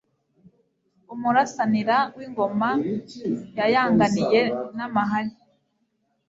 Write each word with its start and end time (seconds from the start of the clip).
Umurasanira 1.13 1.97
w'ingoma 2.17 2.69
Yayanganiye 3.57 4.41
n'amahari, 4.75 5.33